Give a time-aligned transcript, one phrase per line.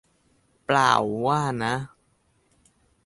[0.65, 0.93] เปล่า
[1.25, 1.73] ว่านะ